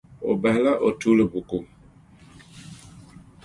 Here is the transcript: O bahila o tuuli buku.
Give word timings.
O 0.29 0.31
bahila 0.43 0.71
o 0.87 0.89
tuuli 0.99 1.25
buku. 1.31 1.57